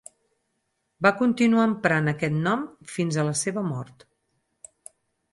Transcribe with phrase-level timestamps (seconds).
[1.05, 2.63] Va continuar emprant aquest nom
[2.93, 4.07] fins a la seva mort.